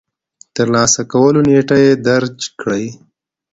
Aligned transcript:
د 0.43 0.43
ترلاسه 0.55 1.01
کولو 1.11 1.39
نېټه 1.49 1.77
يې 1.83 1.91
درج 2.07 2.39
کړئ. 2.59 2.85